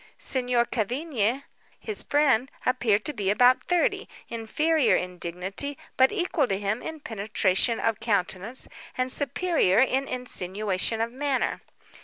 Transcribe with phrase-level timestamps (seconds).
[0.17, 1.43] Signor Cavigni,
[1.79, 7.79] his friend, appeared to be about thirty—inferior in dignity, but equal to him in penetration
[7.79, 8.67] of countenance,
[8.97, 11.61] and superior in insinuation of manner.